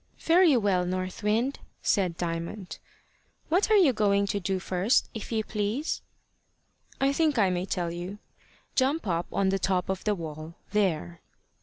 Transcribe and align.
"Very 0.21 0.57
well, 0.57 0.83
North 0.83 1.21
Wind," 1.21 1.59
said 1.83 2.17
Diamond. 2.17 2.79
"What 3.49 3.69
are 3.69 3.77
you 3.77 3.93
going 3.93 4.25
to 4.25 4.39
do 4.39 4.57
first, 4.57 5.07
if 5.13 5.31
you 5.31 5.43
please?" 5.43 6.01
"I 6.99 7.13
think 7.13 7.37
I 7.37 7.51
may 7.51 7.67
tell 7.67 7.91
you. 7.91 8.17
Jump 8.73 9.05
up 9.05 9.27
on 9.31 9.49
the 9.49 9.59
top 9.59 9.89
of 9.89 10.03
the 10.03 10.15
wall, 10.15 10.55
there." 10.71 11.21